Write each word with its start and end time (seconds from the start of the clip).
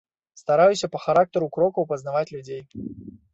Стараюся 0.41 0.89
па 0.95 1.01
характару 1.03 1.51
крокаў 1.59 1.87
пазнаваць 1.93 2.25
людзей. 2.35 2.61